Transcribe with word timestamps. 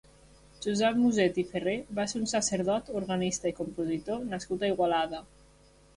Josep 0.65 0.95
Muset 1.01 1.37
i 1.41 1.43
Ferrer 1.51 1.75
va 1.99 2.05
ser 2.13 2.17
un 2.21 2.25
sacerdot, 2.33 2.89
organista 3.03 3.53
i 3.53 3.57
compositor 3.61 4.27
nascut 4.35 4.67
a 4.69 4.73
Igualada. 4.75 5.21